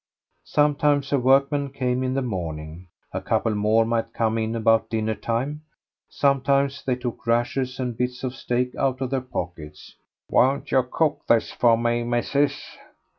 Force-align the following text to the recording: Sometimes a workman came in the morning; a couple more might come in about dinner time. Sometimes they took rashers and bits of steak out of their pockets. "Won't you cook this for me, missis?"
Sometimes 0.47 1.13
a 1.13 1.19
workman 1.19 1.69
came 1.69 2.01
in 2.01 2.15
the 2.15 2.23
morning; 2.23 2.87
a 3.13 3.21
couple 3.21 3.53
more 3.53 3.85
might 3.85 4.15
come 4.15 4.39
in 4.39 4.55
about 4.55 4.89
dinner 4.89 5.13
time. 5.13 5.61
Sometimes 6.09 6.81
they 6.83 6.95
took 6.95 7.27
rashers 7.27 7.79
and 7.79 7.95
bits 7.95 8.23
of 8.23 8.33
steak 8.33 8.73
out 8.73 8.99
of 9.01 9.11
their 9.11 9.21
pockets. 9.21 9.93
"Won't 10.27 10.71
you 10.71 10.81
cook 10.81 11.21
this 11.27 11.51
for 11.51 11.77
me, 11.77 12.03
missis?" 12.03 12.79